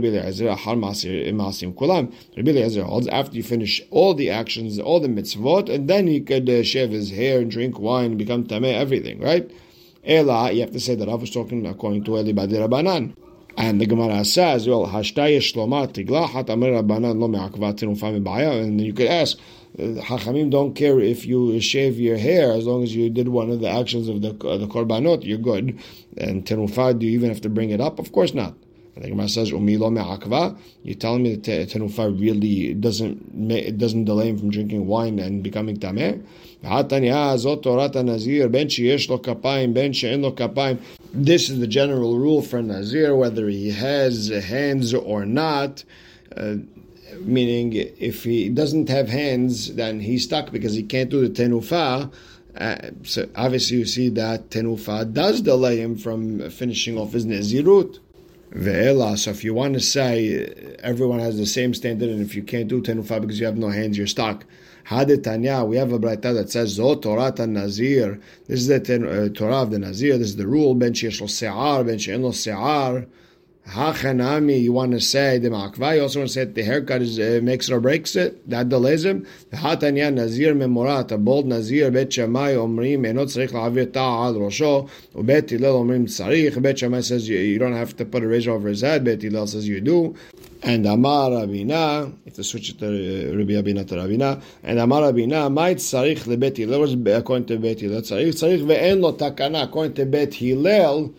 Eliezer 2.50 2.84
holds 2.84 3.08
after 3.08 3.36
you 3.36 3.44
finish 3.44 3.82
all 3.92 4.14
the 4.16 4.32
actions, 4.32 4.80
all 4.80 5.00
the 5.00 5.08
mitzvot, 5.08 5.70
and 5.70 5.88
then 5.88 6.08
he 6.08 6.22
could 6.22 6.50
uh, 6.50 6.64
shave 6.64 6.90
his 6.90 7.12
hair 7.12 7.44
drink 7.44 7.78
wine 7.80 8.18
become 8.18 8.46
tameh, 8.46 8.74
everything, 8.74 9.20
right? 9.20 9.52
Ela, 10.04 10.52
you 10.52 10.62
have 10.62 10.72
to 10.72 10.80
say 10.80 10.96
that 10.96 11.10
I 11.10 11.14
was 11.14 11.30
talking 11.30 11.68
according 11.68 12.06
to 12.06 12.18
Eli 12.18 12.32
Badi 12.32 12.56
Rabbanan. 12.56 13.14
And 13.60 13.82
the 13.82 13.86
Gemara 13.86 14.24
says, 14.24 14.70
well, 14.70 14.88
hashtaya 14.88 15.40
shlomat 15.40 15.92
tiglachat 15.92 16.50
amir 16.50 16.72
rabbanan 16.82 17.20
lo 17.20 17.28
me'akvatin 17.28 17.94
ufam 17.94 18.64
And 18.64 18.80
you 18.80 18.94
could 18.94 19.08
ask, 19.08 19.38
uh, 19.78 19.82
Hachamim 19.82 20.50
don't 20.50 20.74
care 20.74 20.98
if 21.02 21.26
you 21.26 21.60
shave 21.60 22.00
your 22.00 22.16
hair 22.18 22.54
as 22.54 22.66
long 22.66 22.84
as 22.84 22.96
you 22.96 23.10
did 23.10 23.28
one 23.28 23.52
of 23.52 23.60
the 23.60 23.70
actions 23.70 24.08
of 24.08 24.22
the 24.22 24.30
uh, 24.48 24.56
the 24.56 24.66
korbanot, 24.66 25.26
you're 25.26 25.38
good. 25.38 25.78
And 26.16 26.46
tenufa, 26.46 26.98
do 26.98 27.06
you 27.06 27.12
even 27.12 27.28
have 27.28 27.42
to 27.42 27.50
bring 27.50 27.72
it 27.72 27.82
up? 27.82 28.00
Of 28.00 28.14
course 28.14 28.34
not. 28.34 28.56
And 28.96 29.04
the 29.04 29.10
Gemara 29.10 29.28
says, 29.28 29.52
"Umi 29.52 29.76
lo 29.76 29.90
me'akva." 29.90 30.58
You're 30.84 30.96
telling 30.96 31.24
me 31.24 31.36
that 31.36 31.70
tenufa 31.70 32.18
really 32.18 32.74
doesn't 32.74 33.52
it 33.52 33.78
doesn't 33.78 34.06
delay 34.06 34.30
him 34.30 34.38
from 34.38 34.52
drinking 34.52 34.88
wine 34.88 35.20
and 35.20 35.44
becoming 35.44 35.76
tameh? 35.76 36.24
This 36.62 36.70
is 41.50 41.60
the 41.60 41.68
general 41.68 42.18
rule 42.18 42.42
for 42.42 42.62
Nazir, 42.62 43.16
whether 43.16 43.48
he 43.48 43.72
has 43.72 44.28
hands 44.28 44.94
or 44.94 45.26
not. 45.26 45.84
Uh, 46.36 46.56
meaning, 47.22 47.74
if 47.74 48.24
he 48.24 48.50
doesn't 48.50 48.90
have 48.90 49.08
hands, 49.08 49.74
then 49.76 50.02
he's 50.02 50.26
stuck 50.26 50.52
because 50.52 50.74
he 50.74 50.84
can't 50.84 51.10
do 51.10 51.28
the 51.28 51.30
tenufa. 51.30 52.12
Uh, 52.58 52.76
so 53.04 53.30
obviously, 53.36 53.78
you 53.78 53.86
see 53.86 54.10
that 54.10 54.50
tenufa 54.50 55.12
does 55.14 55.42
delay 55.42 55.78
him 55.78 55.98
from 55.98 56.50
finishing 56.50 56.98
off 56.98 57.14
his 57.14 57.26
nezirut. 57.26 58.00
Ve'ela. 58.52 59.18
So 59.18 59.32
if 59.32 59.44
you 59.44 59.54
want 59.54 59.76
to 59.76 59.80
say 59.80 60.54
everyone 60.80 61.20
has 61.20 61.38
the 61.38 61.46
same 61.46 61.74
standard, 61.74 62.10
and 62.10 62.22
if 62.22 62.36
you 62.36 62.44
can't 62.44 62.68
do 62.68 62.82
tenufa 62.82 63.22
because 63.22 63.40
you 63.40 63.46
have 63.46 63.58
no 63.58 63.70
hands, 63.70 63.98
you're 63.98 64.08
stuck. 64.08 64.46
Hadetanya, 64.88 65.68
we 65.68 65.78
have 65.78 65.92
a 65.92 66.00
braita 66.00 66.34
that 66.34 66.50
says 66.50 66.70
Zo 66.70 66.96
Torah 66.96 67.34
Nazir. 67.48 68.20
This 68.48 68.62
is 68.62 68.68
the 68.68 68.76
uh, 68.78 69.30
Torah 69.30 69.62
of 69.64 69.72
the 69.72 69.80
Nazir. 69.80 70.18
This 70.18 70.30
is 70.30 70.36
the 70.36 70.48
rule. 70.48 70.74
Ben 70.76 70.94
sheyesh 70.94 71.22
lo 71.22 71.28
se'ar, 71.28 71.84
ben 71.84 71.98
she'en 71.98 72.22
se'ar. 72.32 73.06
Hachanami, 73.68 74.60
you 74.60 74.74
want 74.74 74.94
to 74.94 75.00
say 75.00 75.38
the 75.38 75.50
makva. 75.50 75.96
You 75.96 76.02
also 76.02 76.20
want 76.20 76.30
to 76.30 76.34
say 76.34 76.46
the 76.46 76.64
haircut 76.64 77.04
is, 77.04 77.20
uh, 77.20 77.40
makes 77.44 77.70
it 77.70 77.74
or 77.74 77.80
breaks 77.80 78.16
it. 78.16 78.50
That 78.50 78.70
delays 78.70 79.06
him. 79.06 79.28
Hatanya 79.54 80.12
nazir 80.12 80.56
memorat. 80.56 81.12
A 81.12 81.20
bold 81.20 81.46
nazir 81.46 81.92
bet 81.92 82.10
shamay 82.10 82.56
omrim 82.56 83.02
enot 83.02 83.28
tzarich 83.28 83.52
la'avir 83.52 83.94
ta'al 83.94 84.34
rosho. 84.34 84.90
Ubet 85.14 85.52
hillel 85.52 85.84
omrim 85.84 86.06
tzarich. 86.06 86.60
Bet 86.60 86.78
shamay 86.78 87.04
says 87.04 87.30
you, 87.30 87.38
you, 87.38 87.60
don't 87.60 87.74
have 87.74 87.96
to 87.98 88.06
put 88.06 88.24
a 88.24 88.28
razor 88.28 88.52
over 88.52 88.70
his 88.70 88.82
head. 88.82 89.04
Bet 89.04 89.22
hillel 89.22 89.46
says 89.46 89.68
you 89.68 89.82
do. 89.82 90.16
And 90.64 90.88
Amar 90.88 91.30
Rabina, 91.30 92.12
if 92.26 92.34
to 92.34 92.44
switch 92.44 92.72
it 92.72 92.80
to 92.80 92.88
uh, 92.88 93.38
Rabbi 93.38 93.52
Abina 93.52 93.88
to 93.88 93.96
Rabina, 93.96 94.42
and 94.64 94.80
Amar 94.80 95.04
Rabina, 95.04 95.54
might 95.54 95.78
tzarich 95.78 96.24
lebet 96.24 96.58
hillel. 96.58 97.16
According 97.16 97.46
to 97.46 97.58
bet 97.60 97.82
hillel 97.82 98.02
tzarich 98.02 98.30
tzarich 98.30 98.66
ve'en 98.66 99.00
lo 99.00 99.14
takana. 99.14 99.66
According 99.66 99.94
to 99.94 100.06
bet 100.08 100.34
hillel 100.34 101.14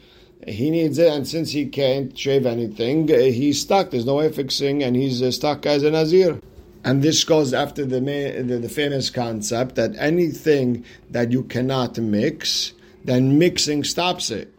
he 0.46 0.70
needs 0.70 0.98
it, 0.98 1.12
and 1.12 1.26
since 1.26 1.52
he 1.52 1.66
can't 1.66 2.16
shave 2.16 2.46
anything, 2.46 3.10
uh, 3.12 3.16
he's 3.16 3.60
stuck. 3.60 3.90
There's 3.90 4.06
no 4.06 4.16
way 4.16 4.26
of 4.26 4.34
fixing, 4.34 4.82
and 4.82 4.96
he's 4.96 5.22
uh, 5.22 5.30
stuck 5.30 5.66
as 5.66 5.82
a 5.82 5.90
Nazir. 5.90 6.40
And 6.82 7.02
this 7.02 7.24
goes 7.24 7.52
after 7.52 7.84
the, 7.84 8.00
the, 8.00 8.58
the 8.58 8.68
famous 8.68 9.10
concept 9.10 9.74
that 9.74 9.94
anything 9.98 10.84
that 11.10 11.30
you 11.30 11.42
cannot 11.42 11.98
mix, 11.98 12.72
then 13.04 13.38
mixing 13.38 13.84
stops 13.84 14.30
it. 14.30 14.54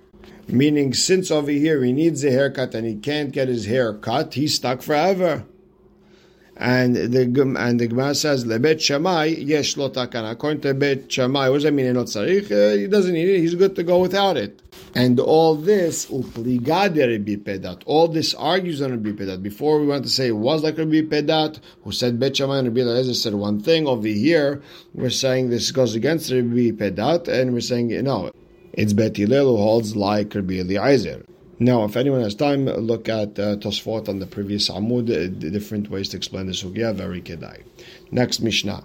Meaning, 0.48 0.94
since 0.94 1.32
over 1.32 1.50
here 1.50 1.84
he 1.84 1.94
needs 1.94 2.24
a 2.24 2.32
haircut 2.32 2.76
and 2.76 2.86
he 2.86 2.96
can't 2.96 3.32
get 3.32 3.48
his 3.48 3.66
hair 3.66 3.94
cut, 3.94 4.34
he's 4.34 4.56
stuck 4.56 4.82
forever. 4.82 5.46
And 6.58 6.96
the 6.96 7.56
and 7.58 7.80
the 7.80 7.88
Gemara 7.88 8.14
says 8.14 8.46
lebet 8.46 8.76
shamai 8.76 9.48
yesh 9.48 9.78
lo 9.78 9.90
takana. 9.90 10.32
According 10.32 10.62
to 10.62 10.74
bet 10.74 11.08
shamai, 11.08 11.50
what 11.50 11.58
does 11.58 11.64
that 11.64 11.72
mean? 11.72 11.92
Not. 11.94 12.16
Uh, 12.16 12.24
he 12.26 12.88
doesn't 12.88 13.14
need 13.14 13.30
it. 13.30 13.40
He's 13.40 13.56
good 13.56 13.76
to 13.78 13.84
go 13.84 14.00
without 14.00 14.38
it. 14.38 14.62
And 14.94 15.20
all 15.20 15.56
this 15.56 16.06
Pedat. 16.08 17.82
All 17.86 18.08
this 18.10 18.34
argues 18.34 18.82
on 18.82 18.92
Rabbi 18.92 19.12
Pedat. 19.12 19.42
Before 19.42 19.80
we 19.80 19.88
want 19.88 20.04
to 20.04 20.10
say 20.10 20.28
it 20.28 20.36
was 20.36 20.64
like 20.64 20.78
Rabbi 20.78 21.02
Pedat, 21.02 21.60
who 21.84 21.92
said 21.92 22.20
bet 22.20 22.34
shamai 22.34 22.60
and 22.60 22.68
Rabbi 22.68 22.82
Eliezer 22.82 23.14
said 23.14 23.36
one 23.36 23.62
thing. 23.62 23.88
Over 23.88 24.08
here, 24.08 24.62
we're 24.94 25.10
saying 25.10 25.50
this 25.50 25.72
goes 25.72 25.96
against 25.96 26.32
Rabbi 26.32 26.72
Pedat, 26.72 27.28
and 27.30 27.54
we're 27.54 27.62
saying 27.62 27.90
no. 28.04 28.32
It's 28.74 28.94
Bet 28.94 29.18
Hillel 29.18 29.58
who 29.58 29.64
holds 29.64 29.96
like 29.96 30.36
Rabbi 30.36 30.56
Eliezer. 30.56 31.26
Now, 31.60 31.84
if 31.84 31.96
anyone 31.96 32.22
has 32.22 32.34
time, 32.34 32.66
look 32.66 33.08
at 33.08 33.38
uh, 33.38 33.56
Tosfot 33.58 34.10
on 34.10 34.18
the 34.20 34.26
previous 34.26 34.68
Amud, 34.70 35.12
uh, 35.12 35.28
different 35.52 35.92
ways 35.92 36.10
to 36.10 36.18
explain 36.18 36.48
the 36.48 36.54
Sugya, 36.54 36.94
very 36.96 37.22
kedai. 37.22 37.64
Next 38.10 38.40
Mishnah. 38.40 38.84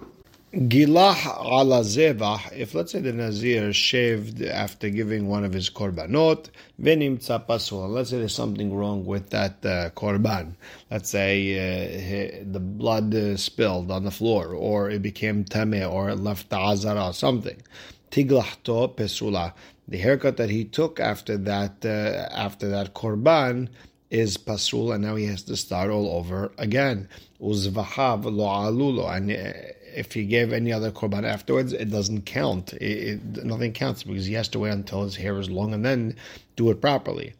Gilah 0.57 1.37
ala 1.39 1.83
zevah, 1.83 2.51
if 2.51 2.73
let's 2.73 2.91
say 2.91 2.99
the 2.99 3.13
Nazir 3.13 3.71
shaved 3.71 4.41
after 4.41 4.89
giving 4.89 5.27
one 5.27 5.45
of 5.45 5.53
his 5.53 5.69
korbanot, 5.69 6.49
venim 6.81 7.19
pasul, 7.19 7.87
let's 7.89 8.09
say 8.09 8.17
there's 8.17 8.33
something 8.33 8.73
wrong 8.73 9.05
with 9.05 9.29
that 9.29 9.63
uh, 9.63 9.91
korban. 9.91 10.55
Let's 10.89 11.11
say 11.11 12.39
uh, 12.41 12.43
the 12.51 12.59
blood 12.59 13.13
uh, 13.13 13.37
spilled 13.37 13.91
on 13.91 14.03
the 14.03 14.09
floor, 14.09 14.47
or 14.47 14.89
it 14.89 15.03
became 15.03 15.45
tameh, 15.45 15.87
or 15.87 16.09
it 16.09 16.15
left 16.15 16.51
azara, 16.51 17.13
something. 17.13 17.61
Tiglahto 18.09 18.95
pesula 18.95 19.53
the 19.87 19.97
haircut 19.97 20.37
that 20.37 20.49
he 20.49 20.65
took 20.65 20.99
after 20.99 21.37
that 21.37 21.85
uh, 21.85 22.33
after 22.35 22.67
that 22.69 22.95
korban 22.95 23.69
is 24.09 24.37
pasul, 24.37 24.91
and 24.91 25.03
now 25.03 25.15
he 25.15 25.25
has 25.25 25.43
to 25.43 25.55
start 25.55 25.91
all 25.91 26.09
over 26.09 26.51
again. 26.57 27.07
Uzvahav 27.41 28.23
lo 28.25 28.45
alulo, 28.47 29.15
and 29.15 29.31
uh, 29.31 29.73
if 29.97 30.13
he 30.13 30.25
gave 30.25 30.53
any 30.53 30.71
other 30.71 30.91
korban 30.91 31.25
afterwards, 31.25 31.73
it 31.73 31.89
doesn't 31.89 32.27
count. 32.27 32.73
It, 32.73 33.19
it, 33.35 33.43
nothing 33.43 33.73
counts 33.73 34.03
because 34.03 34.27
he 34.27 34.35
has 34.35 34.47
to 34.49 34.59
wait 34.59 34.69
until 34.69 35.01
his 35.03 35.15
hair 35.15 35.39
is 35.39 35.49
long 35.49 35.73
and 35.73 35.83
then 35.83 36.15
do 36.55 36.69
it 36.69 36.79
properly. 36.79 37.33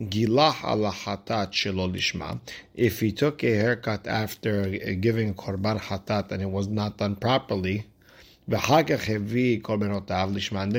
Gilah 0.00 0.52
hatat 0.52 1.52
shelo 1.52 2.40
If 2.74 3.00
he 3.00 3.12
took 3.12 3.44
a 3.44 3.54
haircut 3.54 4.06
after 4.06 4.70
giving 4.94 5.34
korban 5.34 5.78
hatat 5.78 6.32
and 6.32 6.40
it 6.40 6.50
was 6.50 6.68
not 6.68 6.96
done 6.96 7.16
properly, 7.16 7.84
and 8.50 8.62
then 8.62 8.86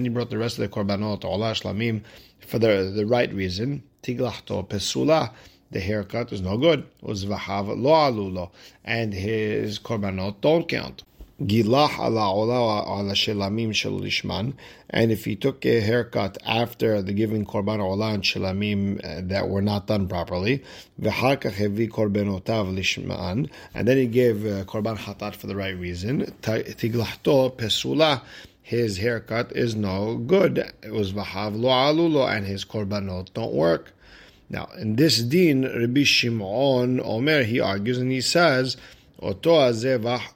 he 0.04 0.10
brought 0.10 0.32
the 0.32 0.40
rest 0.40 0.58
of 0.58 0.64
the 0.64 0.70
korbanot, 0.76 1.22
olah 1.22 1.54
shlamim, 1.54 2.02
for 2.40 2.58
the, 2.58 2.92
the 2.96 3.06
right 3.06 3.32
reason. 3.32 3.84
Tiglachto 4.02 4.68
pesula, 4.68 5.32
the 5.70 5.80
haircut 5.80 6.34
is 6.34 6.42
no 6.42 6.58
good. 6.58 6.84
Uzvahav 7.04 7.68
lo 7.68 7.92
alulo, 7.92 8.50
and 8.84 9.14
his 9.14 9.78
korbanot 9.78 10.42
don't 10.42 10.68
count. 10.68 11.04
And 11.42 11.48
if 15.12 15.24
he 15.26 15.36
took 15.38 15.66
a 15.66 15.80
haircut 15.80 16.38
after 16.46 17.02
the 17.02 17.14
giving 17.14 17.46
korban 17.46 17.80
ola 17.80 18.14
and 18.14 18.24
shelamim 18.24 19.00
uh, 19.04 19.22
that 19.28 19.48
were 19.48 19.62
not 19.62 19.88
done 19.88 20.10
properly, 20.10 20.62
and 21.02 21.08
then 23.88 23.98
he 23.98 24.08
gave 24.08 24.46
uh, 24.46 24.66
korban 24.66 24.98
hatat 24.98 25.36
for 25.36 25.48
the 25.48 25.56
right 25.56 25.78
reason, 25.78 26.26
tiglahto 26.42 27.56
pesula, 27.56 28.22
his 28.62 28.98
haircut 28.98 29.54
is 29.54 29.76
no 29.76 30.18
good. 30.18 30.58
It 30.84 30.92
was 30.92 31.14
v'hav 31.14 31.58
lo 31.58 31.70
alulo, 31.70 32.30
and 32.30 32.46
his 32.46 32.66
korbanot 32.66 33.34
don't 33.34 33.54
work. 33.54 33.94
Now, 34.50 34.68
in 34.78 34.96
this 34.98 35.20
din, 35.20 35.64
Rabbi 35.64 36.04
Shimon 36.04 37.00
Omer, 37.04 37.44
he 37.44 37.60
argues 37.60 37.98
and 37.98 38.12
he 38.12 38.20
says, 38.20 38.78
Oto 39.22 39.72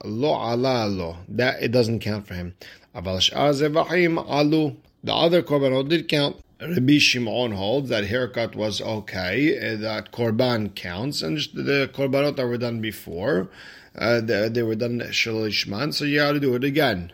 lo 0.04 0.34
ala 0.34 0.88
lo. 0.88 1.18
That 1.30 1.64
it 1.64 1.72
doesn't 1.72 2.00
count 2.00 2.28
for 2.28 2.34
him. 2.34 2.56
Alu. 2.96 4.76
The 5.04 5.14
other 5.14 5.42
korbanot 5.42 5.90
did 5.90 6.08
count. 6.08 6.38
Rabbi 6.62 6.98
Shimon 6.98 7.52
holds 7.52 7.90
that 7.90 8.06
haircut 8.06 8.56
was 8.56 8.80
okay, 8.80 9.58
eh, 9.58 9.76
that 9.76 10.12
korban 10.14 10.74
counts, 10.76 11.22
and 11.22 11.38
the 11.54 11.90
korbanot 11.94 12.38
that 12.38 12.48
were 12.48 12.58
done 12.58 12.80
before, 12.80 13.50
uh, 13.98 14.22
they, 14.22 14.48
they, 14.48 14.64
were 14.64 14.76
done 14.76 15.00
shalishman, 15.00 15.94
so 15.94 16.06
you 16.06 16.22
have 16.22 16.36
to 16.36 16.40
do 16.40 16.56
it 16.56 16.64
again. 16.64 17.12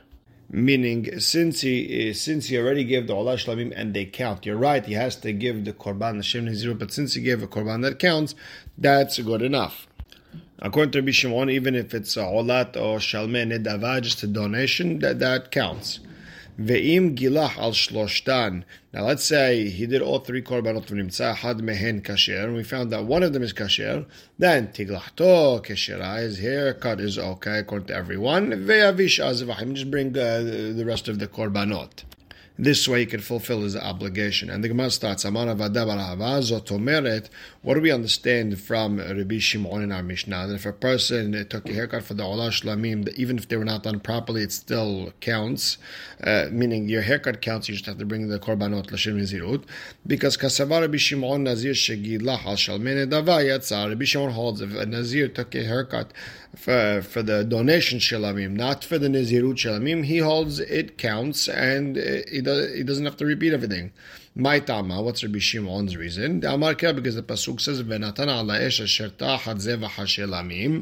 Meaning, 0.52 1.20
since 1.20 1.62
he 1.62 2.14
since 2.14 2.48
he 2.48 2.58
already 2.58 2.84
gave 2.84 3.08
the 3.08 3.14
olah 3.14 3.36
shlamim 3.36 3.74
and 3.76 3.94
they 3.94 4.06
count, 4.06 4.46
you're 4.46 4.58
right. 4.58 4.86
He 4.86 4.94
has 4.94 5.16
to 5.18 5.32
give 5.32 5.66
the 5.66 5.74
korban 5.74 6.18
the 6.18 6.24
shem 6.24 6.54
zero, 6.54 6.74
but 6.74 6.92
since 6.92 7.14
he 7.14 7.22
gave 7.22 7.42
a 7.42 7.48
korban 7.48 7.82
that 7.84 8.00
counts, 8.00 8.36
that's 8.78 9.20
good 9.20 9.42
enough. 9.42 9.89
According 10.62 10.92
to 10.92 11.02
Rabbi 11.02 11.52
even 11.52 11.74
if 11.74 11.94
it's 11.94 12.18
a 12.18 12.22
olat 12.22 12.76
or 12.76 13.00
shalmei 13.00 13.48
nedava, 13.48 14.02
just 14.02 14.24
a 14.24 14.28
donation, 14.28 15.00
that, 15.00 15.20
that 15.20 15.52
counts. 15.52 16.02
Ve'im 16.60 17.16
gilah 17.18 17.58
al 17.58 17.72
shloshtan. 17.72 18.64
Now 18.94 19.06
let's 19.06 19.24
say 19.24 19.70
he 19.70 19.86
did 19.86 20.02
all 20.02 20.20
three 20.20 20.42
korbanot 20.42 20.88
v'nimtza 20.88 21.36
had 21.36 21.60
mehen 21.60 22.02
kasher, 22.02 22.44
and 22.44 22.56
we 22.56 22.64
found 22.64 22.92
that 22.92 23.06
one 23.06 23.24
of 23.24 23.32
them 23.32 23.42
is 23.42 23.54
kasher. 23.54 24.06
Then 24.38 24.68
tiglachto 24.68 25.66
keshera, 25.66 26.18
his 26.18 26.40
haircut 26.40 27.00
is 27.00 27.18
okay 27.18 27.60
according 27.60 27.88
to 27.88 27.96
everyone. 27.96 28.50
Ve'avish 28.52 29.24
azvahim, 29.24 29.76
just 29.76 29.90
bring 29.90 30.10
uh, 30.10 30.42
the 30.76 30.84
rest 30.86 31.08
of 31.08 31.20
the 31.20 31.28
korbanot. 31.28 32.04
This 32.62 32.90
way 32.90 33.00
he 33.00 33.06
can 33.06 33.22
fulfill 33.22 33.62
his 33.62 33.78
obligation. 33.78 34.50
And 34.50 34.62
the 34.62 34.68
Gemara 34.68 34.90
starts. 34.90 35.24
What 35.24 35.34
do 37.74 37.82
we 37.82 37.90
understand 37.90 38.60
from 38.60 38.98
Rabbi 38.98 39.40
Shimon 39.40 39.82
in 39.82 39.94
our 39.94 40.04
Mishnah? 40.04 40.48
That 40.48 40.56
if 40.56 40.66
a 40.66 40.74
person 40.74 41.48
took 41.48 41.70
a 41.70 41.74
haircut 41.74 42.04
for 42.04 42.16
the 42.16 42.24
Olah 42.24 42.50
Shlamim, 42.50 43.08
even 43.14 43.38
if 43.38 43.48
they 43.48 43.56
were 43.56 43.64
not 43.64 43.84
done 43.84 44.02
properly, 44.02 44.44
it 44.44 44.52
still 44.52 45.14
counts. 45.22 45.78
Uh, 46.22 46.48
meaning 46.52 46.90
your 46.90 47.04
haircut 47.04 47.42
counts, 47.42 47.70
you 47.70 47.76
just 47.76 47.86
have 47.86 47.98
to 47.98 48.06
bring 48.06 48.28
the 48.28 48.40
Korbanot 48.40 48.88
Lashim 48.88 49.16
Zirut. 49.22 49.64
Because 50.06 50.36
Kasavar 50.36 50.82
Rabbi 50.82 50.98
Shimon 50.98 51.46
Nazir 51.46 51.72
Shegilah 51.72 52.46
Al 52.46 52.58
Shalmene 52.58 53.10
Dava 53.10 53.42
Yatzah. 53.42 53.88
Rabbi 53.88 54.04
Shimon 54.04 54.32
holds 54.32 54.60
if 54.60 54.76
a 54.76 54.86
Nazir 54.86 55.30
took 55.30 55.56
a 55.56 55.64
haircut 55.64 56.12
for, 56.56 57.02
for 57.02 57.22
the 57.22 57.44
donation 57.44 58.00
Shalamim, 58.00 58.52
not 58.52 58.84
for 58.84 58.98
the 58.98 59.08
Nazirut 59.08 59.56
Shalamim, 59.56 60.06
he 60.06 60.18
holds 60.18 60.60
it 60.60 60.98
counts 60.98 61.48
and 61.48 61.96
he 61.96 62.42
does, 62.50 62.76
he 62.78 62.84
doesn't 62.90 63.06
have 63.10 63.18
to 63.18 63.26
repeat 63.34 63.54
everything. 63.54 63.92
My 64.36 64.60
tama, 64.60 65.02
what's 65.02 65.24
Rabbi 65.24 65.40
Shimon's 65.40 65.98
reason? 65.98 66.46
Amar 66.46 66.74
because 66.76 67.16
the 67.16 67.24
pasuk 67.32 67.60
says 67.60 67.84
"Venatan 67.84 68.28
ala 68.28 68.56
esha 68.68 68.86
sherta 68.96 69.38
zevach 69.66 69.96
hashelamim." 70.00 70.74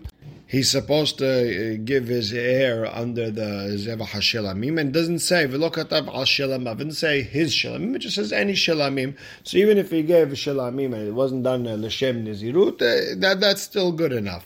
He's 0.46 0.70
supposed 0.72 1.18
to 1.18 1.28
uh, 1.28 1.78
give 1.84 2.08
his 2.08 2.32
hair 2.32 2.86
under 2.86 3.32
the 3.32 3.50
zevach 3.84 4.12
hashelamim, 4.16 4.80
and 4.80 4.94
doesn't 4.94 5.20
say 5.20 5.48
v'lokatav 5.48 6.08
al 6.08 6.26
shelamim. 6.26 6.78
Doesn't 6.78 6.92
say 7.06 7.22
his 7.22 7.54
shelamim. 7.54 7.96
It 7.96 8.00
just 8.00 8.16
says 8.16 8.32
any 8.32 8.54
shelamim. 8.54 9.16
So 9.44 9.58
even 9.58 9.78
if 9.78 9.92
he 9.92 10.04
gave 10.04 10.28
shelamim 10.30 10.94
and 10.94 11.08
it 11.08 11.14
wasn't 11.14 11.44
done 11.44 11.64
l'shem 11.68 12.26
nizirut, 12.26 12.76
uh, 12.76 13.20
that 13.20 13.40
that's 13.40 13.62
still 13.62 13.92
good 13.92 14.14
enough. 14.14 14.46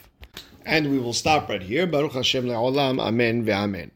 And 0.66 0.92
we 0.92 1.00
will 1.00 1.14
stop 1.14 1.50
right 1.50 1.62
here. 1.62 1.88
Baruch 1.88 2.14
Hashem 2.14 2.46
le'olam. 2.46 3.02
Amen 3.02 3.46
ve'amen. 3.46 3.92